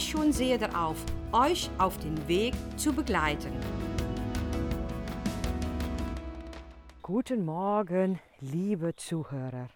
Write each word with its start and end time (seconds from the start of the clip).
schon 0.00 0.32
sehr 0.32 0.58
darauf, 0.58 0.96
euch 1.32 1.70
auf 1.78 1.98
den 1.98 2.28
Weg 2.28 2.54
zu 2.76 2.92
begleiten. 2.92 3.52
Guten 7.02 7.44
Morgen, 7.44 8.20
liebe 8.40 8.94
Zuhörer. 8.96 9.68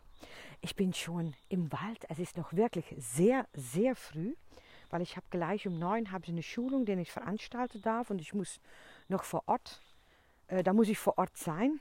Ich 0.61 0.77
bin 0.77 0.93
schon 0.95 1.35
im 1.49 1.71
Wald. 1.73 2.05
Es 2.09 2.19
ist 2.19 2.37
noch 2.37 2.53
wirklich 2.53 2.95
sehr, 2.99 3.47
sehr 3.55 3.95
früh, 3.95 4.35
weil 4.91 5.03
ich 5.03 5.17
habe 5.17 5.27
gleich 5.31 5.67
um 5.67 5.79
neun 5.79 6.13
habe 6.13 6.27
eine 6.29 6.43
Schulung, 6.43 6.85
die 6.85 6.93
ich 6.93 7.13
veranstalten 7.13 7.83
darf 7.83 8.11
und 8.11 8.21
ich 8.21 8.35
muss 8.35 8.61
noch 9.09 9.25
vor 9.25 9.43
Ort 9.47 9.81
äh, 10.49 10.63
da 10.63 10.73
muss 10.73 10.89
ich 10.89 10.99
vor 10.99 11.19
Ort 11.19 11.37
sein. 11.37 11.81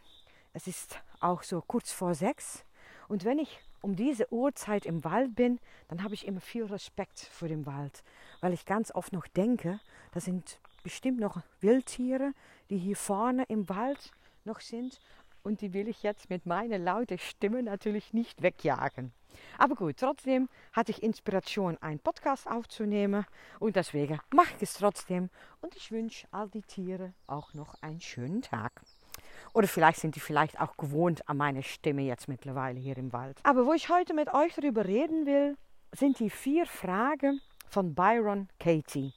Es 0.54 0.68
ist 0.68 1.00
auch 1.20 1.44
so 1.44 1.62
kurz 1.62 1.92
vor 1.92 2.16
sechs. 2.16 2.66
Und 3.08 3.26
wenn 3.26 3.40
ich 3.40 3.60
um 3.86 3.96
diese 3.96 4.34
Uhrzeit 4.34 4.88
im 4.88 5.04
Wald 5.04 5.36
bin, 5.36 5.60
dann 5.90 6.02
habe 6.02 6.16
ich 6.16 6.26
immer 6.26 6.42
viel 6.42 6.66
Respekt 6.66 7.20
vor 7.20 7.48
dem 7.48 7.68
Wald, 7.68 8.04
weil 8.42 8.52
ich 8.52 8.66
ganz 8.66 8.90
oft 8.90 9.14
noch 9.14 9.28
denke, 9.28 9.80
da 10.12 10.20
sind 10.20 10.60
bestimmt 10.82 11.20
noch 11.20 11.40
Wildtiere, 11.62 12.34
die 12.72 12.80
hier 12.80 12.96
vorne 12.96 13.44
im 13.48 13.70
Wald 13.70 14.12
noch 14.44 14.60
sind 14.60 15.00
und 15.44 15.62
die 15.62 15.74
will 15.74 15.88
ich 15.88 16.02
jetzt 16.02 16.32
mit 16.32 16.48
meiner 16.48 16.80
lauten 16.80 17.20
Stimme 17.20 17.62
natürlich 17.62 18.12
nicht 18.12 18.42
wegjagen. 18.42 19.14
Aber 19.60 19.76
gut, 19.76 19.98
trotzdem 19.98 20.50
hatte 20.74 20.92
ich 20.92 21.04
Inspiration, 21.04 21.78
einen 21.78 22.00
Podcast 22.00 22.48
aufzunehmen 22.48 23.24
und 23.60 23.76
deswegen 23.76 24.20
mache 24.34 24.56
ich 24.56 24.64
es 24.64 24.74
trotzdem 24.74 25.30
und 25.62 25.76
ich 25.76 25.92
wünsche 25.92 26.28
all 26.32 26.50
die 26.50 26.64
Tiere 26.64 27.14
auch 27.28 27.54
noch 27.54 27.80
einen 27.84 28.02
schönen 28.02 28.42
Tag. 28.42 28.82
Oder 29.56 29.70
vielleicht 29.70 30.02
sind 30.02 30.18
die 30.18 30.20
vielleicht 30.20 30.60
auch 30.60 30.76
gewohnt 30.76 31.30
an 31.30 31.38
meine 31.38 31.64
Stimme 31.64 32.02
jetzt 32.02 32.28
mittlerweile 32.28 32.78
hier 32.78 32.98
im 32.98 33.14
Wald. 33.14 33.40
Aber 33.44 33.66
wo 33.66 33.72
ich 33.72 33.88
heute 33.88 34.14
mit 34.14 34.34
euch 34.34 34.54
darüber 34.54 34.84
reden 34.84 35.26
will, 35.26 35.56
sind 35.94 36.20
die 36.20 36.30
vier 36.30 36.66
Fragen 36.66 37.40
von 37.70 37.96
Byron 37.96 38.50
Katie. 38.60 39.14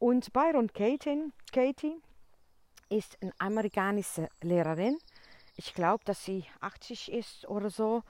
Und 0.00 0.32
Byron 0.32 0.72
Katie, 0.72 1.32
Katie 1.52 1.94
ist 2.88 3.16
eine 3.22 3.32
amerikanische 3.38 4.28
Lehrerin. 4.42 4.98
Ich 5.54 5.72
glaube, 5.72 6.02
dass 6.04 6.24
sie 6.24 6.46
80 6.60 7.12
ist 7.12 7.48
oder 7.48 7.70
so. 7.70 8.02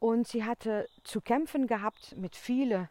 Und 0.00 0.26
sie 0.26 0.42
hatte 0.42 0.88
zu 1.04 1.20
kämpfen 1.20 1.68
gehabt 1.68 2.16
mit 2.16 2.34
vielen 2.34 2.88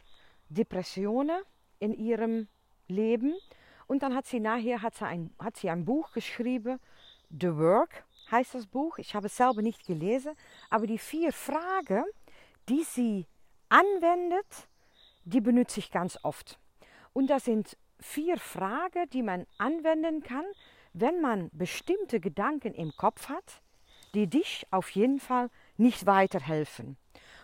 Depressionen 0.47 1.41
in 1.79 1.93
ihrem 1.93 2.47
Leben. 2.87 3.35
Und 3.87 4.03
dann 4.03 4.15
hat 4.15 4.25
sie 4.25 4.39
nachher 4.39 4.81
hat 4.81 4.95
sie 4.95 5.05
ein, 5.05 5.35
hat 5.37 5.57
sie 5.57 5.69
ein 5.69 5.83
Buch 5.83 6.13
geschrieben, 6.13 6.79
The 7.29 7.55
Work 7.57 8.05
heißt 8.31 8.55
das 8.55 8.67
Buch. 8.67 8.97
Ich 8.97 9.15
habe 9.15 9.27
es 9.27 9.37
selber 9.37 9.61
nicht 9.61 9.85
gelesen, 9.85 10.33
aber 10.69 10.87
die 10.87 10.97
vier 10.97 11.31
Fragen, 11.31 12.03
die 12.69 12.83
sie 12.83 13.25
anwendet, 13.69 14.67
die 15.23 15.41
benutze 15.41 15.79
ich 15.79 15.91
ganz 15.91 16.17
oft. 16.23 16.59
Und 17.13 17.29
das 17.29 17.45
sind 17.45 17.77
vier 17.99 18.37
Fragen, 18.37 19.09
die 19.11 19.23
man 19.23 19.45
anwenden 19.57 20.21
kann, 20.21 20.45
wenn 20.93 21.21
man 21.21 21.49
bestimmte 21.51 22.19
Gedanken 22.19 22.73
im 22.73 22.95
Kopf 22.95 23.29
hat, 23.29 23.61
die 24.13 24.27
dich 24.27 24.65
auf 24.71 24.89
jeden 24.91 25.19
Fall 25.19 25.49
nicht 25.77 26.05
weiterhelfen. 26.05 26.97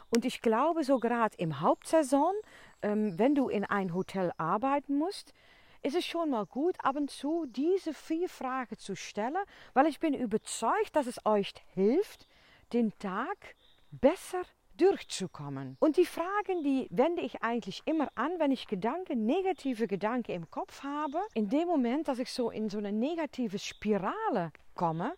Und 0.09 0.25
ich 0.25 0.41
glaube, 0.41 0.83
so 0.83 0.99
gerade 0.99 1.37
im 1.37 1.61
Hauptsaison, 1.61 2.33
ähm, 2.81 3.17
wenn 3.17 3.35
du 3.35 3.49
in 3.49 3.65
ein 3.65 3.93
Hotel 3.93 4.31
arbeiten 4.37 4.97
musst, 4.97 5.33
ist 5.81 5.95
es 5.95 6.05
schon 6.05 6.29
mal 6.29 6.45
gut, 6.45 6.75
ab 6.83 6.95
und 6.95 7.09
zu 7.09 7.45
diese 7.47 7.93
vier 7.93 8.29
Fragen 8.29 8.77
zu 8.77 8.95
stellen, 8.95 9.43
weil 9.73 9.87
ich 9.87 9.99
bin 9.99 10.13
überzeugt, 10.13 10.95
dass 10.95 11.07
es 11.07 11.25
euch 11.25 11.53
hilft, 11.73 12.27
den 12.73 12.97
Tag 12.99 13.55
besser 13.91 14.41
durchzukommen. 14.77 15.77
Und 15.79 15.97
die 15.97 16.05
Fragen, 16.05 16.63
die 16.63 16.87
wende 16.89 17.21
ich 17.21 17.43
eigentlich 17.43 17.81
immer 17.85 18.09
an, 18.15 18.31
wenn 18.39 18.51
ich 18.51 18.67
Gedanken, 18.67 19.25
negative 19.25 19.87
Gedanken 19.87 20.31
im 20.31 20.49
Kopf 20.49 20.83
habe. 20.83 21.19
In 21.33 21.49
dem 21.49 21.67
Moment, 21.67 22.07
dass 22.07 22.19
ich 22.19 22.31
so 22.31 22.49
in 22.49 22.69
so 22.69 22.77
eine 22.77 22.91
negative 22.91 23.59
Spirale 23.59 24.51
komme, 24.73 25.13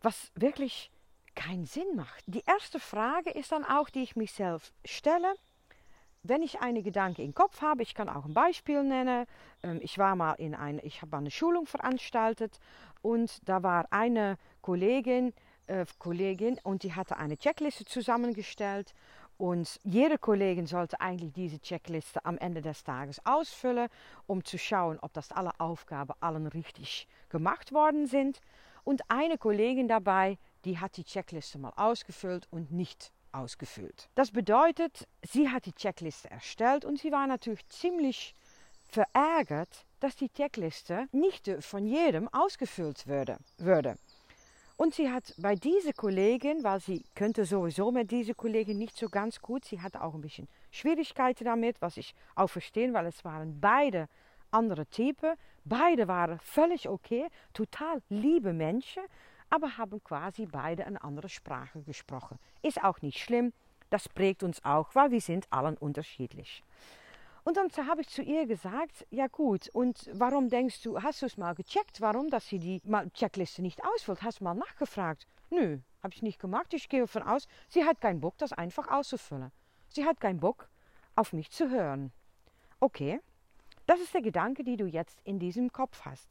was 0.00 0.32
wirklich 0.34 0.90
keinen 1.34 1.66
Sinn 1.66 1.94
macht. 1.94 2.24
Die 2.26 2.42
erste 2.44 2.80
Frage 2.80 3.30
ist 3.30 3.52
dann 3.52 3.64
auch, 3.64 3.88
die 3.90 4.02
ich 4.02 4.16
mich 4.16 4.32
selbst 4.32 4.74
stelle. 4.84 5.34
Wenn 6.28 6.42
ich 6.42 6.60
eine 6.60 6.82
Gedanke 6.82 7.22
im 7.22 7.34
Kopf 7.34 7.62
habe, 7.62 7.82
ich 7.82 7.94
kann 7.94 8.10
auch 8.10 8.26
ein 8.26 8.34
Beispiel 8.34 8.84
nennen. 8.84 9.24
Ähm, 9.62 9.80
ich 9.82 9.96
war 9.96 10.14
mal 10.14 10.34
in 10.34 10.54
eine, 10.54 10.82
ich 10.82 11.00
habe 11.00 11.16
eine 11.16 11.30
Schulung 11.30 11.64
veranstaltet 11.64 12.60
und 13.00 13.48
da 13.48 13.62
war 13.62 13.86
eine 13.92 14.36
Kollegin, 14.60 15.32
äh, 15.68 15.86
Kollegin 15.98 16.60
und 16.62 16.82
die 16.82 16.94
hatte 16.94 17.16
eine 17.16 17.38
Checkliste 17.38 17.86
zusammengestellt 17.86 18.94
und 19.38 19.80
jede 19.84 20.18
Kollegin 20.18 20.66
sollte 20.66 21.00
eigentlich 21.00 21.32
diese 21.32 21.60
Checkliste 21.60 22.22
am 22.26 22.36
Ende 22.36 22.60
des 22.60 22.84
Tages 22.84 23.24
ausfüllen, 23.24 23.88
um 24.26 24.44
zu 24.44 24.58
schauen, 24.58 24.98
ob 25.00 25.14
das 25.14 25.32
alle 25.32 25.58
Aufgaben 25.58 26.12
allen 26.20 26.46
richtig 26.46 27.08
gemacht 27.30 27.72
worden 27.72 28.06
sind. 28.06 28.42
Und 28.84 29.00
eine 29.08 29.38
Kollegin 29.38 29.88
dabei, 29.88 30.36
die 30.66 30.78
hat 30.78 30.98
die 30.98 31.04
Checkliste 31.04 31.58
mal 31.58 31.72
ausgefüllt 31.76 32.48
und 32.50 32.70
nicht 32.70 33.12
ausgefüllt. 33.32 34.08
Das 34.14 34.30
bedeutet, 34.30 35.06
sie 35.22 35.48
hat 35.48 35.66
die 35.66 35.72
Checkliste 35.72 36.30
erstellt 36.30 36.84
und 36.84 36.98
sie 36.98 37.12
war 37.12 37.26
natürlich 37.26 37.66
ziemlich 37.68 38.34
verärgert, 38.88 39.84
dass 40.00 40.16
die 40.16 40.28
Checkliste 40.30 41.08
nicht 41.12 41.50
von 41.60 41.86
jedem 41.86 42.28
ausgefüllt 42.28 43.06
würde. 43.06 43.38
würde. 43.58 43.96
Und 44.76 44.94
sie 44.94 45.10
hat 45.10 45.34
bei 45.38 45.56
dieser 45.56 45.92
Kollegin, 45.92 46.62
weil 46.62 46.78
sie 46.78 47.04
könnte 47.16 47.44
sowieso 47.44 47.90
mit 47.90 48.12
dieser 48.12 48.34
Kollegin 48.34 48.78
nicht 48.78 48.96
so 48.96 49.08
ganz 49.08 49.40
gut, 49.40 49.64
sie 49.64 49.80
hatte 49.80 50.02
auch 50.02 50.14
ein 50.14 50.20
bisschen 50.20 50.46
Schwierigkeiten 50.70 51.44
damit, 51.44 51.82
was 51.82 51.96
ich 51.96 52.14
auch 52.36 52.46
verstehe, 52.46 52.92
weil 52.92 53.06
es 53.06 53.24
waren 53.24 53.60
beide 53.60 54.08
andere 54.52 54.86
Typen. 54.86 55.34
Beide 55.64 56.06
waren 56.06 56.38
völlig 56.38 56.88
okay, 56.88 57.26
total 57.52 58.02
liebe 58.08 58.52
Menschen, 58.52 59.02
aber 59.50 59.78
haben 59.78 60.02
quasi 60.02 60.46
beide 60.46 60.86
eine 60.86 61.02
andere 61.02 61.28
Sprache 61.28 61.82
gesprochen. 61.82 62.38
Ist 62.62 62.82
auch 62.82 63.00
nicht 63.02 63.18
schlimm, 63.18 63.52
das 63.90 64.08
prägt 64.08 64.42
uns 64.42 64.64
auch, 64.64 64.94
weil 64.94 65.10
wir 65.10 65.20
sind 65.20 65.50
allen 65.50 65.76
unterschiedlich. 65.76 66.62
Und 67.44 67.56
dann 67.56 67.70
habe 67.86 68.02
ich 68.02 68.08
zu 68.08 68.20
ihr 68.20 68.46
gesagt, 68.46 69.06
ja 69.10 69.26
gut, 69.26 69.70
und 69.70 70.10
warum 70.12 70.50
denkst 70.50 70.82
du, 70.82 71.02
hast 71.02 71.22
du 71.22 71.26
es 71.26 71.38
mal 71.38 71.54
gecheckt, 71.54 72.00
warum, 72.02 72.28
dass 72.28 72.46
sie 72.46 72.58
die 72.58 72.82
Checkliste 73.14 73.62
nicht 73.62 73.82
ausfüllt? 73.84 74.22
Hast 74.22 74.40
du 74.40 74.44
mal 74.44 74.54
nachgefragt? 74.54 75.26
Nö, 75.48 75.78
habe 76.02 76.12
ich 76.12 76.20
nicht 76.20 76.38
gemacht. 76.38 76.74
Ich 76.74 76.90
gehe 76.90 77.00
davon 77.00 77.22
aus, 77.22 77.48
sie 77.68 77.84
hat 77.84 78.02
keinen 78.02 78.20
Bock, 78.20 78.36
das 78.36 78.52
einfach 78.52 78.88
auszufüllen. 78.88 79.50
Sie 79.88 80.04
hat 80.04 80.20
keinen 80.20 80.40
Bock, 80.40 80.68
auf 81.16 81.32
mich 81.32 81.50
zu 81.50 81.70
hören. 81.70 82.12
Okay, 82.80 83.20
das 83.86 84.00
ist 84.00 84.12
der 84.12 84.20
Gedanke, 84.20 84.62
den 84.62 84.76
du 84.76 84.84
jetzt 84.84 85.18
in 85.24 85.38
diesem 85.38 85.72
Kopf 85.72 86.04
hast. 86.04 86.28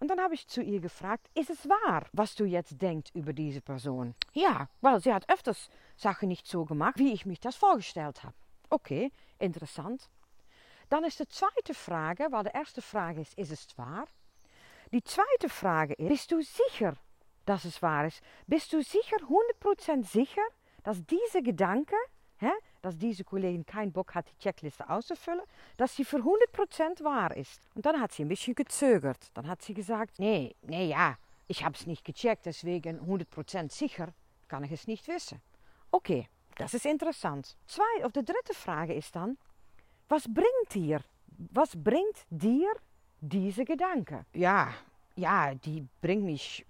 Und 0.00 0.08
dann 0.08 0.20
habe 0.20 0.34
ich 0.34 0.48
zu 0.48 0.62
ihr 0.62 0.80
gefragt, 0.80 1.30
ist 1.34 1.50
es 1.50 1.68
wahr, 1.68 2.06
was 2.12 2.34
du 2.34 2.44
jetzt 2.44 2.80
denkst 2.80 3.10
über 3.14 3.34
diese 3.34 3.60
Person? 3.60 4.14
Ja, 4.32 4.68
weil 4.80 4.98
sie 5.00 5.12
hat 5.12 5.28
öfters 5.30 5.68
Sachen 5.94 6.28
nicht 6.28 6.46
so 6.46 6.64
gemacht, 6.64 6.98
wie 6.98 7.12
ich 7.12 7.26
mich 7.26 7.38
das 7.38 7.54
vorgestellt 7.54 8.24
habe. 8.24 8.34
Okay, 8.70 9.12
interessant. 9.38 10.08
Dann 10.88 11.04
ist 11.04 11.20
die 11.20 11.28
zweite 11.28 11.74
Frage, 11.74 12.28
weil 12.30 12.44
die 12.44 12.50
erste 12.50 12.80
Frage 12.80 13.20
ist, 13.20 13.34
ist 13.34 13.52
es 13.52 13.76
wahr? 13.76 14.06
Die 14.90 15.04
zweite 15.04 15.50
Frage 15.50 15.94
ist, 15.94 16.08
bist 16.08 16.32
du 16.32 16.40
sicher, 16.42 16.96
dass 17.44 17.66
es 17.66 17.82
wahr 17.82 18.06
ist? 18.06 18.22
Bist 18.46 18.72
du 18.72 18.82
sicher, 18.82 19.18
100% 19.62 20.04
sicher, 20.04 20.42
dass 20.82 21.04
diese 21.04 21.42
Gedanke, 21.42 21.94
hè, 22.38 22.50
dass 22.82 22.96
diese 22.96 23.24
Kollegin 23.24 23.66
keinen 23.66 23.92
Bock 23.92 24.14
hat, 24.14 24.26
die 24.28 24.38
Checkliste 24.38 24.88
auszufüllen, 24.88 25.42
dass 25.76 25.96
sie 25.96 26.04
für 26.04 26.18
100% 26.18 27.04
wahr 27.04 27.36
ist. 27.36 27.60
Und 27.74 27.86
dann 27.86 28.00
hat 28.00 28.12
sie 28.12 28.24
ein 28.24 28.28
bisschen 28.28 28.54
gezögert. 28.54 29.30
Dann 29.34 29.48
hat 29.48 29.62
sie 29.62 29.74
gesagt, 29.74 30.18
nee, 30.18 30.54
nee, 30.62 30.88
ja, 30.88 31.16
ich 31.48 31.64
habe 31.64 31.74
es 31.74 31.86
nicht 31.86 32.04
gecheckt, 32.04 32.46
deswegen 32.46 33.00
100% 33.00 33.70
sicher 33.70 34.12
kann 34.48 34.64
ich 34.64 34.72
es 34.72 34.86
nicht 34.86 35.06
wissen. 35.08 35.40
Okay, 35.90 36.28
das 36.56 36.74
ist 36.74 36.86
interessant. 36.86 37.56
Zwei, 37.66 38.04
of 38.04 38.12
de 38.12 38.22
dritte 38.22 38.54
Frage 38.54 38.94
ist 38.94 39.16
dann, 39.16 39.36
was 40.08 40.24
bringt 40.24 40.74
dir, 40.74 41.00
was 41.52 41.70
bringt 41.74 42.26
dir 42.30 42.70
diese 43.20 43.64
Gedanke? 43.64 44.24
Ja, 44.34 44.72
ja, 45.16 45.54
die 45.54 45.86
bringt 46.00 46.24
mich, 46.24 46.64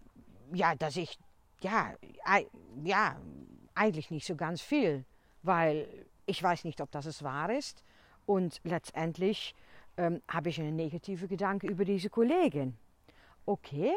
ja, 0.53 0.75
dass 0.75 0.97
ich, 0.97 1.19
ja, 1.61 1.95
ja, 2.85 3.17
eigentlich 3.75 4.11
nicht 4.11 4.27
so 4.27 4.37
ganz 4.37 4.61
viel 4.61 5.05
weil 5.43 5.89
ich 6.27 6.43
weiß 6.43 6.65
nicht, 6.65 6.81
ob 6.81 6.91
das 6.91 7.07
es 7.07 7.23
wahr 7.23 7.51
ist. 7.51 7.83
Und 8.27 8.61
letztendlich 8.65 9.55
ähm, 9.97 10.23
habe 10.29 10.51
ich 10.51 10.61
einen 10.61 10.77
negativen 10.77 11.29
Gedanke 11.29 11.67
über 11.67 11.85
diese 11.85 12.11
Kollegin. 12.11 12.77
Okay, 13.47 13.93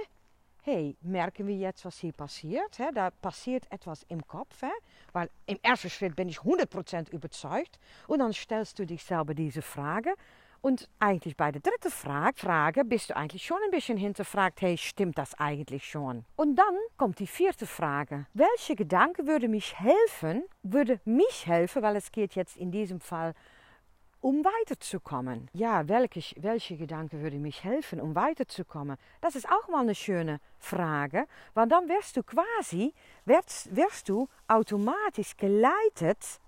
hey, 0.63 0.95
merken 1.01 1.45
wir 1.45 1.56
jetzt, 1.56 1.86
was 1.86 1.98
hier 1.98 2.13
passiert? 2.13 2.80
Hè? 2.80 2.92
Da 2.94 3.12
passiert 3.12 3.69
etwas 3.72 4.04
im 4.04 4.25
Kopf, 4.25 4.62
hè? 4.62 4.72
weil 5.12 5.30
im 5.45 5.60
ersten 5.62 5.90
Schritt 5.90 6.16
bin 6.16 6.30
ich 6.30 6.40
100% 6.40 7.12
überzeugt 7.12 7.80
und 8.07 8.19
dann 8.19 8.34
stellst 8.34 8.80
du 8.80 8.86
dich 8.86 9.04
selber 9.04 9.34
diese 9.34 9.62
Frage 9.62 10.13
und 10.63 10.88
eigentlich 11.00 11.36
bei 11.36 11.51
der 11.51 11.62
dritten 11.62 11.92
Frage, 11.92 12.39
Frage 12.39 12.86
bist 12.86 13.10
du 13.10 13.18
eigentlich 13.18 13.45
schon 13.45 13.57
ein 13.65 13.71
bisschen 13.71 13.98
hinterfragt, 13.98 14.62
hey, 14.62 14.77
stimmt 14.77 15.18
das 15.18 15.38
eigentlich 15.38 15.86
schon? 15.86 16.24
Und 16.38 16.56
dann 16.56 16.75
kommt 16.98 17.19
die 17.19 17.27
vierte 17.27 17.68
Frage. 17.68 18.25
Welche 18.33 18.75
Gedanke 18.75 19.27
würde 19.27 19.50
mich 19.50 19.77
helfen, 19.77 20.44
würde 20.63 21.01
mich 21.04 21.48
helfen, 21.48 21.81
weil 21.81 21.98
es 21.98 22.13
geht 22.13 22.36
jetzt 22.36 22.56
in 22.56 22.71
diesem 22.71 23.01
Fall 23.01 23.33
um 24.21 24.45
weiterzukommen. 24.45 25.50
Ja, 25.51 25.89
welche, 25.89 26.42
welche 26.42 26.77
Gedanke 26.77 27.19
würde 27.19 27.39
mich 27.39 27.65
helfen, 27.65 28.00
um 28.00 28.15
weiterzukommen? 28.15 28.95
Das 29.19 29.36
ist 29.36 29.50
auch 29.50 29.68
mal 29.68 29.81
eine 29.81 29.95
schöne 29.95 30.39
Frage, 30.60 31.27
weil 31.56 31.68
dann 31.68 31.89
wirst 31.89 32.15
du 32.15 32.24
quasi, 32.24 32.94
wirst, 33.25 33.75
wirst 33.75 34.07
du 34.07 34.30
automatisch 34.48 35.36
geleitet 35.36 36.39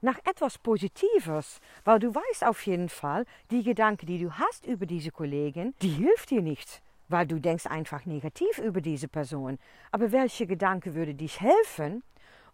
nach 0.00 0.18
etwas 0.24 0.58
Positives, 0.58 1.60
weil 1.84 1.98
du 1.98 2.14
weißt 2.14 2.44
auf 2.44 2.64
jeden 2.66 2.88
Fall, 2.88 3.24
die 3.50 3.62
Gedanke, 3.62 4.06
die 4.06 4.18
du 4.18 4.32
hast 4.32 4.66
über 4.66 4.86
diese 4.86 5.10
Kollegin, 5.10 5.74
die 5.82 5.88
hilft 5.88 6.30
dir 6.30 6.42
nicht, 6.42 6.82
weil 7.08 7.26
du 7.26 7.38
denkst 7.38 7.66
einfach 7.66 8.06
negativ 8.06 8.58
über 8.58 8.80
diese 8.80 9.08
Person. 9.08 9.58
Aber 9.90 10.12
welche 10.12 10.46
Gedanke 10.46 10.94
würde 10.94 11.14
dich 11.14 11.40
helfen, 11.40 12.02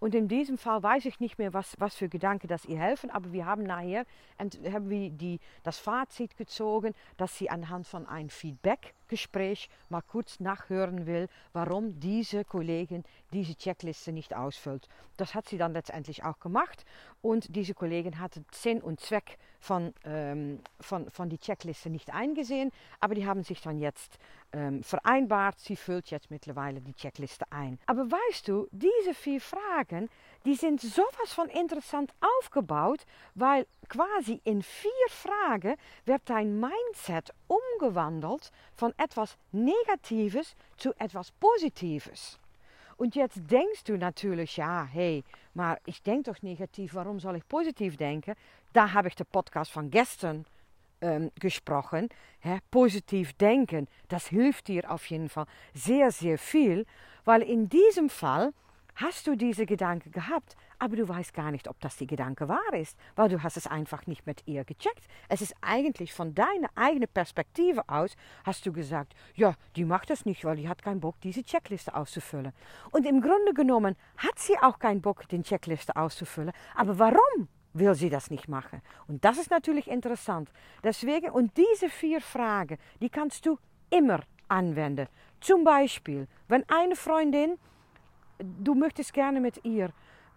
und 0.01 0.15
in 0.15 0.29
diesem 0.29 0.59
Fall 0.59 0.83
weiß 0.83 1.07
ich 1.07 1.19
nicht 1.19 1.39
mehr, 1.39 1.55
was, 1.55 1.77
was 1.79 1.95
für 1.95 2.11
Gedanken 2.11 2.47
das 2.47 2.67
ihr 2.67 2.79
helfen, 2.79 3.11
aber 3.11 3.33
wir 3.33 3.47
haben 3.47 3.63
nachher 3.63 4.05
haben 4.39 4.91
wir 4.91 5.09
die, 5.09 5.41
das 5.63 5.79
Fazit 5.79 6.37
gezogen, 6.37 6.95
dass 7.17 7.39
sie 7.39 7.49
anhand 7.49 7.87
von 7.87 8.07
einem 8.07 8.29
Feedback-Gespräch 9.05 9.69
mal 9.89 10.03
kurz 10.03 10.41
nachhören 10.41 11.07
will, 11.07 11.29
warum 11.53 11.99
diese 12.01 12.45
Kollegin 12.45 13.05
diese 13.33 13.55
Checkliste 13.55 14.13
nicht 14.13 14.35
ausfüllt. 14.35 14.89
Das 15.17 15.35
hat 15.35 15.49
sie 15.49 15.59
dann 15.59 15.73
letztendlich 15.73 16.25
auch 16.25 16.39
gemacht 16.41 16.85
und 17.23 17.55
diese 17.55 17.75
Kollegin 17.75 18.19
hatte 18.19 18.45
Sinn 18.53 18.81
und 18.81 19.01
Zweck 19.01 19.39
von, 19.61 19.95
ähm, 20.05 20.61
von, 20.81 21.09
von 21.11 21.29
die 21.29 21.39
Checkliste 21.39 21.91
nicht 21.91 22.13
eingesehen, 22.13 22.71
aber 23.01 23.15
die 23.15 23.27
haben 23.27 23.43
sich 23.43 23.61
dann 23.61 23.79
jetzt 23.79 24.19
ähm, 24.53 24.83
vereinbart. 24.83 25.59
Sie 25.59 25.77
füllt 25.77 26.11
jetzt 26.11 26.31
mittlerweile 26.31 26.81
die 26.81 26.95
Checkliste 26.95 27.47
ein. 27.51 27.79
Aber 27.87 28.11
weißt 28.11 28.49
du, 28.49 28.69
diese 28.73 29.15
vier 29.15 29.41
Fragen, 29.41 30.09
die 30.45 30.55
sind 30.55 30.81
sowas 30.81 31.33
von 31.33 31.49
interessant 31.49 32.13
aufgebaut, 32.21 33.07
weil 33.35 33.67
quasi 33.89 34.41
in 34.45 34.63
vier 34.63 34.91
Fragen 35.09 35.77
wird 36.05 36.23
dein 36.27 36.61
Mindset 36.61 37.33
umgewandelt 37.47 38.51
von 38.77 38.93
etwas 38.99 39.37
Negatives 39.53 40.55
zu 40.77 40.93
etwas 40.99 41.31
Positives. 41.33 42.39
Und 42.97 43.17
jetzt 43.17 43.41
denkst 43.51 43.85
du 43.85 43.97
natürlich, 43.97 44.57
ja, 44.57 44.85
hey, 44.85 45.25
maar 45.55 45.79
ich 45.85 46.03
denke 46.03 46.31
doch 46.31 46.43
negativ, 46.43 46.95
warum 46.95 47.19
soll 47.19 47.37
ich 47.37 47.49
positiv 47.49 47.97
denken? 47.97 48.35
Da 48.73 48.93
habe 48.93 49.09
ich 49.09 49.17
den 49.17 49.27
Podcast 49.27 49.71
von 49.71 49.91
gestern 49.91 50.45
ähm, 51.01 51.33
gesprochen. 51.41 52.09
Hè, 52.41 52.59
positiv 52.71 53.33
denken, 53.35 53.89
das 54.09 54.27
hilft 54.29 54.69
dir 54.69 54.91
auf 54.91 55.07
jeden 55.07 55.29
Fall 55.29 55.47
sehr, 55.73 56.13
sehr 56.13 56.39
viel, 56.39 56.87
weil 57.25 57.43
in 57.43 57.69
diesem 57.69 58.11
Fall 58.11 58.53
hast 58.97 59.27
du 59.27 59.37
diese 59.37 59.67
Gedanke 59.67 60.11
gehabt, 60.11 60.57
aber 60.79 60.97
du 60.97 61.09
weißt 61.09 61.35
gar 61.35 61.51
nicht, 61.51 61.69
ob 61.69 61.81
das 61.81 61.97
die 61.97 62.07
Gedanke 62.07 62.49
wahr 62.49 62.73
ist, 62.73 62.97
weil 63.17 63.29
du 63.29 63.43
hast 63.43 63.57
es 63.57 63.67
einfach 63.67 64.07
nicht 64.07 64.27
mit 64.27 64.47
ihr 64.47 64.65
gecheckt. 64.65 65.07
Es 65.29 65.41
ist 65.41 65.55
eigentlich 65.61 66.13
von 66.13 66.35
deiner 66.35 66.69
eigenen 66.75 67.09
Perspektive 67.09 67.89
aus, 67.89 68.17
hast 68.45 68.67
du 68.67 68.73
gesagt, 68.73 69.15
ja, 69.35 69.55
die 69.77 69.85
macht 69.85 70.11
das 70.11 70.25
nicht, 70.25 70.45
weil 70.45 70.57
die 70.57 70.69
hat 70.69 70.83
keinen 70.83 71.01
Bock, 71.01 71.21
diese 71.23 71.43
Checkliste 71.43 71.95
auszufüllen. 71.95 72.53
Und 72.91 73.07
im 73.07 73.21
Grunde 73.21 73.55
genommen 73.55 73.97
hat 74.17 74.39
sie 74.39 74.57
auch 74.59 74.79
keinen 74.79 75.01
Bock, 75.01 75.29
den 75.29 75.43
Checkliste 75.43 75.97
auszufüllen. 75.97 76.53
Aber 76.75 76.99
warum? 76.99 77.49
will 77.75 77.95
sie 77.95 78.09
das 78.09 78.31
nicht 78.31 78.49
machen. 78.49 78.81
Und 79.09 79.25
das 79.25 79.37
ist 79.37 79.51
natürlich 79.51 79.89
interessant. 79.89 80.49
Deswegen, 80.83 81.31
und 81.31 81.57
diese 81.57 81.91
vier 81.91 82.21
Fragen, 82.21 82.79
die 83.01 83.11
kannst 83.11 83.45
du 83.47 83.59
immer 83.91 84.21
anwenden. 84.49 85.09
Zum 85.41 85.65
Beispiel, 85.65 86.29
wenn 86.49 86.65
eine 86.69 86.97
Freundin 86.97 87.59
du 88.39 88.75
möchtest 88.75 89.13
gerne 89.13 89.41
mit 89.41 89.65
ihr 89.65 89.91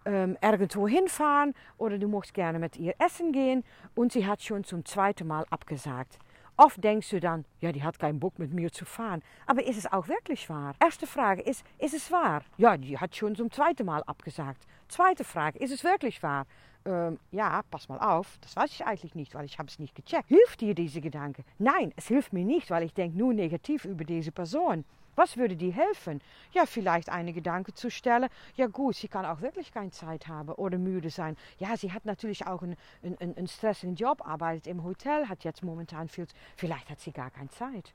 ähm, 0.04 0.36
irgendwo 0.42 0.88
hinfahren 0.88 1.54
oder 1.76 1.98
du 1.98 2.08
möchtest 2.08 2.34
gerne 2.34 2.58
mit 2.58 2.76
ihr 2.76 2.94
essen 2.98 3.32
gehen 3.32 3.64
und 3.94 4.12
sie 4.12 4.26
hat 4.26 4.42
schon 4.42 4.64
zum 4.64 4.84
zweiten 4.84 5.26
Mal 5.26 5.44
abgesagt. 5.50 6.18
Oft 6.56 6.82
denkst 6.82 7.10
du 7.10 7.20
dann, 7.20 7.44
ja, 7.60 7.70
die 7.70 7.84
hat 7.84 8.00
keinen 8.00 8.18
Bock 8.18 8.40
mit 8.40 8.52
mir 8.52 8.72
zu 8.72 8.84
fahren. 8.84 9.22
Aber 9.46 9.64
ist 9.64 9.78
es 9.78 9.92
auch 9.92 10.08
wirklich 10.08 10.50
wahr? 10.50 10.74
Erste 10.80 11.06
Frage 11.06 11.40
ist, 11.42 11.64
ist 11.78 11.94
es 11.94 12.10
wahr? 12.10 12.42
Ja, 12.56 12.76
die 12.76 12.98
hat 12.98 13.14
schon 13.14 13.36
zum 13.36 13.52
zweiten 13.52 13.86
Mal 13.86 14.02
abgesagt. 14.04 14.66
Zweite 14.88 15.22
Frage, 15.22 15.60
ist 15.60 15.72
es 15.72 15.84
wirklich 15.84 16.20
wahr? 16.20 16.46
Ähm, 16.84 17.20
ja, 17.30 17.62
pass 17.70 17.88
mal 17.88 18.00
auf, 18.00 18.38
das 18.40 18.56
weiß 18.56 18.72
ich 18.72 18.84
eigentlich 18.84 19.14
nicht, 19.14 19.36
weil 19.36 19.44
ich 19.44 19.58
habe 19.60 19.68
es 19.68 19.78
nicht 19.78 19.94
gecheckt. 19.94 20.28
Hilft 20.28 20.60
dir 20.60 20.74
diese 20.74 21.00
Gedanke? 21.00 21.44
Nein, 21.58 21.92
es 21.94 22.08
hilft 22.08 22.32
mir 22.32 22.44
nicht, 22.44 22.70
weil 22.70 22.82
ich 22.82 22.92
denke 22.92 23.16
nur 23.16 23.32
negativ 23.34 23.84
über 23.84 24.02
diese 24.02 24.32
Person. 24.32 24.84
Was 25.18 25.36
würde 25.36 25.56
dir 25.56 25.72
helfen? 25.72 26.20
Ja, 26.52 26.64
vielleicht 26.64 27.08
eine 27.08 27.32
Gedanke 27.32 27.74
zu 27.74 27.90
stellen. 27.90 28.28
Ja 28.54 28.68
gut, 28.68 28.94
sie 28.94 29.08
kann 29.08 29.26
auch 29.26 29.40
wirklich 29.40 29.72
keine 29.72 29.90
Zeit 29.90 30.28
haben 30.28 30.50
oder 30.50 30.78
müde 30.78 31.10
sein. 31.10 31.36
Ja, 31.58 31.76
sie 31.76 31.92
hat 31.92 32.04
natürlich 32.04 32.46
auch 32.46 32.62
einen, 32.62 32.76
einen, 33.02 33.36
einen 33.36 33.48
stressigen 33.48 33.96
Job, 33.96 34.24
arbeitet 34.24 34.68
im 34.68 34.84
Hotel, 34.84 35.28
hat 35.28 35.42
jetzt 35.42 35.64
momentan 35.64 36.06
viel. 36.06 36.28
Vielleicht 36.54 36.88
hat 36.88 37.00
sie 37.00 37.10
gar 37.10 37.30
keine 37.30 37.48
Zeit. 37.48 37.92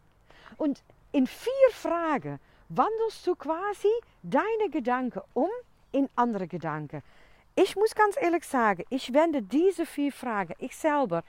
Und 0.58 0.84
in 1.14 1.26
vier 1.26 1.70
Fragen 1.72 2.42
wandelst 2.68 3.26
du 3.26 3.36
quasi 3.36 3.88
deine 4.22 4.70
Gedanken 4.70 5.22
um 5.34 5.50
in 5.94 6.10
andere 6.18 6.50
Gedanken. 6.50 7.04
Ich 7.56 7.78
muss 7.78 7.96
ganz 7.96 8.18
ehrlich 8.22 8.44
sagen, 8.44 8.84
ich 8.90 9.14
wende 9.14 9.42
diese 9.42 9.86
vier 9.86 10.12
Fragen, 10.12 10.56
ich 10.58 10.76
selber, 10.76 11.24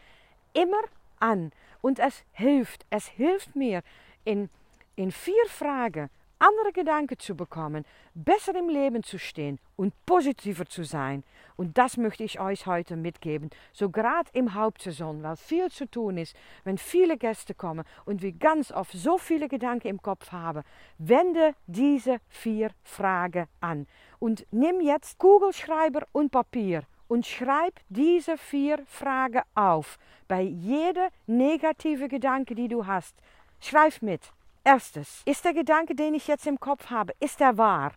immer 0.55 0.83
an. 1.21 1.53
Und 1.83 2.01
es 2.01 2.25
hilft, 2.33 2.85
es 2.91 3.07
hilft 3.07 3.55
mir 3.55 3.85
in 4.25 4.51
in 4.97 5.11
vier 5.13 5.47
Fragen 5.49 6.11
andere 6.39 6.73
Gedanken 6.73 7.19
zu 7.19 7.35
bekommen, 7.35 7.85
besser 8.15 8.55
im 8.55 8.69
Leben 8.69 9.03
zu 9.03 9.19
stehen 9.19 9.59
und 9.77 9.95
positiver 10.05 10.67
zu 10.67 10.85
sein. 10.85 11.25
Und 11.57 11.79
das 11.79 11.97
möchte 11.97 12.25
ich 12.25 12.41
euch 12.41 12.67
heute 12.67 12.97
mitgeben, 12.97 13.51
so 13.73 13.89
gerade 13.89 14.29
im 14.33 14.55
Hauptsaison, 14.55 15.23
weil 15.23 15.37
viel 15.37 15.71
zu 15.71 15.87
tun 15.87 16.19
ist, 16.19 16.37
wenn 16.65 16.77
viele 16.77 17.17
Gäste 17.17 17.55
kommen 17.55 17.85
und 18.05 18.21
wir 18.23 18.33
ganz 18.33 18.73
oft 18.73 18.93
so 18.93 19.17
viele 19.17 19.49
Gedanken 19.49 19.89
im 19.89 20.03
Kopf 20.03 20.33
haben. 20.33 20.65
Wende 20.99 21.55
diese 21.67 22.19
vier 22.29 22.71
Fragen 22.83 23.47
an 23.61 23.87
und 24.19 24.47
nimm 24.51 24.81
jetzt 24.81 25.19
Kugelschreiber 25.19 26.07
und 26.13 26.31
Papier 26.31 26.83
und 27.09 27.27
schreib 27.27 27.81
diese 27.89 28.37
vier 28.37 28.83
Fragen 28.87 29.43
auf. 29.55 29.99
Bei 30.29 30.43
jeder 30.43 31.09
negative 31.27 32.09
Gedanke, 32.09 32.55
die 32.55 32.69
du 32.69 32.87
hast, 32.87 33.15
schreib 33.61 34.03
mit. 34.03 34.33
Erstes, 34.67 35.21
ist 35.27 35.45
der 35.45 35.53
Gedanke, 35.53 35.95
den 35.95 36.15
ich 36.15 36.27
jetzt 36.27 36.47
im 36.47 36.59
Kopf 36.59 36.89
habe, 36.89 37.13
ist 37.21 37.39
er 37.43 37.59
wahr? 37.59 37.93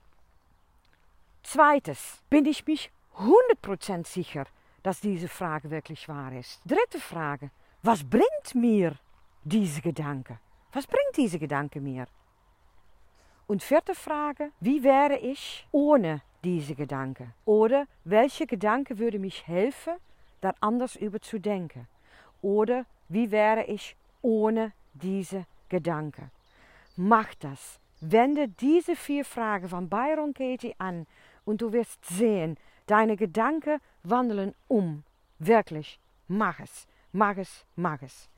Zweites, 1.41 2.21
bin 2.29 2.45
ich 2.45 2.67
mich 2.67 2.91
100% 3.15 4.05
sicher, 4.05 4.45
dass 4.83 4.99
diese 4.99 5.29
Frage 5.29 5.71
wirklich 5.71 6.09
wahr 6.09 6.33
ist? 6.33 6.59
Dritte 6.65 6.99
Frage, 6.99 7.51
was 7.83 8.03
bringt 8.03 8.53
mir 8.53 8.95
diese 9.45 9.79
Gedanke? 9.79 10.39
Was 10.73 10.85
bringt 10.85 11.15
diese 11.15 11.39
Gedanke 11.39 11.79
mir? 11.79 12.05
Und 13.47 13.63
vierte 13.63 13.95
Frage, 13.95 14.51
wie 14.59 14.83
wäre 14.83 15.17
ich 15.19 15.65
ohne 15.71 16.21
diese 16.43 16.75
Gedanke? 16.75 17.33
Oder 17.45 17.87
welche 18.03 18.45
Gedanke 18.45 18.99
würde 18.99 19.19
mich 19.19 19.47
helfen, 19.47 19.93
da 20.41 20.53
anders 20.59 20.97
über 20.97 21.21
zu 21.21 21.39
denken? 21.39 21.87
Oder 22.41 22.85
wie 23.07 23.31
wäre 23.31 23.63
ich 23.63 23.95
ohne 24.21 24.73
diese 24.93 25.45
Gedanke? 25.69 26.29
Mach 26.99 27.35
das. 27.35 27.79
Wende 28.01 28.47
diese 28.47 28.95
vier 28.95 29.23
Fragen 29.23 29.69
von 29.69 29.87
Byron 29.87 30.33
Katie 30.33 30.73
an 30.79 31.05
und 31.45 31.61
du 31.61 31.71
wirst 31.71 32.03
sehen, 32.05 32.57
deine 32.87 33.15
Gedanken 33.15 33.79
wandeln 34.01 34.55
um. 34.67 35.03
Wirklich, 35.37 35.99
mach 36.27 36.59
es, 36.59 36.87
mach 37.11 37.37
es, 37.37 37.65
mach 37.75 38.01
es. 38.01 38.29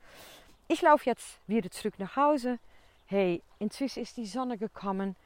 Ich 0.68 0.82
laufe 0.82 1.06
jetzt 1.06 1.40
wieder 1.46 1.70
zurück 1.70 1.94
nach 1.98 2.16
Hause. 2.16 2.58
Hey, 3.06 3.42
inzwischen 3.58 4.02
ist 4.02 4.18
die 4.18 4.26
Sonne 4.26 4.58
gekommen. 4.58 5.16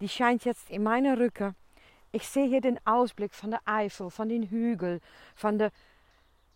Die 0.00 0.08
scheint 0.08 0.44
jetzt 0.44 0.70
in 0.70 0.84
meine 0.84 1.18
Rücken. 1.18 1.56
Ich 2.12 2.28
sehe 2.28 2.46
hier 2.46 2.60
den 2.60 2.78
Ausblick 2.86 3.34
von 3.34 3.50
der 3.50 3.60
Eifel, 3.64 4.08
von 4.08 4.28
den 4.28 4.44
Hügeln, 4.44 5.00
von 5.34 5.58
der 5.58 5.72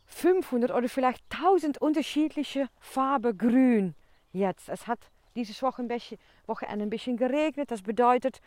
500 0.06 0.70
oder 0.70 0.88
vielleicht 0.88 1.22
1000 1.30 1.78
unterschiedliche 1.78 2.68
Farben 2.78 3.36
grün. 3.36 3.96
Jetzt, 4.32 4.68
es 4.68 4.86
hat 4.86 5.00
dieses 5.38 5.62
Wochenende 5.62 6.84
ein 6.84 6.90
bisschen 6.90 7.16
geregnet. 7.16 7.70
Das 7.70 7.82
bedeutet, 7.82 8.40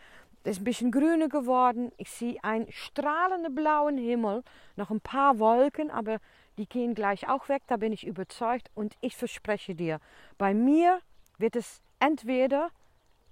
es 0.43 0.51
ist 0.51 0.61
ein 0.61 0.65
bisschen 0.65 0.91
grüner 0.91 1.29
geworden. 1.29 1.91
Ich 1.97 2.09
sehe 2.11 2.43
einen 2.43 2.71
strahlenden 2.71 3.55
blauen 3.55 3.97
Himmel, 3.97 4.43
noch 4.75 4.89
ein 4.89 5.01
paar 5.01 5.39
Wolken, 5.39 5.89
aber 5.89 6.19
die 6.57 6.67
gehen 6.67 6.93
gleich 6.93 7.29
auch 7.29 7.47
weg, 7.49 7.63
da 7.67 7.77
bin 7.77 7.93
ich 7.93 8.05
überzeugt. 8.05 8.69
Und 8.75 8.95
ich 9.01 9.15
verspreche 9.15 9.75
dir, 9.75 9.99
bei 10.37 10.53
mir 10.53 10.99
wird 11.37 11.55
es 11.55 11.81
entweder 11.99 12.69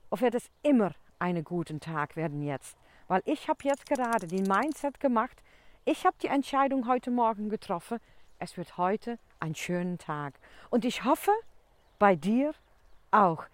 oder 0.09 0.21
wird 0.21 0.35
es 0.35 0.49
immer 0.63 0.93
einen 1.19 1.43
guten 1.43 1.79
Tag 1.79 2.15
werden 2.15 2.41
jetzt. 2.41 2.77
Weil 3.07 3.21
ich 3.25 3.49
habe 3.49 3.59
jetzt 3.63 3.87
gerade 3.87 4.27
den 4.27 4.43
Mindset 4.43 4.99
gemacht, 4.99 5.41
ich 5.85 6.05
habe 6.05 6.15
die 6.21 6.27
Entscheidung 6.27 6.87
heute 6.87 7.11
Morgen 7.11 7.49
getroffen, 7.49 7.99
es 8.37 8.55
wird 8.55 8.77
heute 8.77 9.19
ein 9.39 9.55
schöner 9.55 9.97
Tag. 9.97 10.35
Und 10.69 10.85
ich 10.85 11.03
hoffe, 11.03 11.31
bei 11.97 12.15
dir 12.15 12.53
auch. 13.11 13.45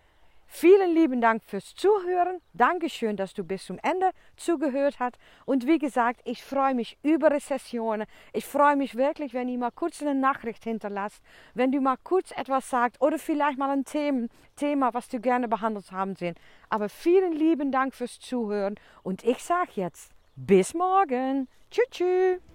Vielen 0.48 0.94
lieben 0.94 1.20
Dank 1.20 1.44
fürs 1.44 1.76
Zuhören. 1.76 2.40
Dankeschön, 2.54 3.18
dass 3.18 3.34
du 3.34 3.44
bis 3.44 3.66
zum 3.66 3.78
Ende 3.84 4.12
zugehört 4.38 5.00
hast. 5.00 5.18
Und 5.46 5.68
wie 5.68 5.80
gesagt, 5.80 6.22
ich 6.24 6.44
freue 6.44 6.76
mich 6.76 6.98
über 7.04 7.32
Rezessionen. 7.32 8.08
Ich 8.32 8.46
freue 8.46 8.78
mich 8.78 8.96
wirklich, 8.96 9.34
wenn 9.34 9.50
ihr 9.50 9.58
mal 9.58 9.72
kurz 9.72 10.02
eine 10.02 10.16
Nachricht 10.16 10.64
hinterlasst, 10.64 11.22
wenn 11.56 11.72
du 11.72 11.82
mal 11.82 11.98
kurz 12.04 12.32
etwas 12.32 12.70
sagt 12.70 13.02
oder 13.02 13.20
vielleicht 13.20 13.58
mal 13.58 13.72
ein 13.72 13.84
Thema, 13.84 14.28
Thema 14.56 14.94
was 14.94 15.10
du 15.10 15.20
gerne 15.20 15.50
behandelt 15.50 15.92
haben 15.92 16.16
sehen. 16.16 16.36
Aber 16.70 16.88
vielen 16.88 17.34
lieben 17.34 17.72
Dank 17.72 17.94
fürs 17.94 18.20
Zuhören. 18.20 18.76
Und 19.04 19.26
ich 19.26 19.44
sage 19.44 19.72
jetzt 19.76 20.14
bis 20.36 20.74
morgen. 20.74 21.50
Tschüss. 21.70 21.90
tschüss. 21.92 22.55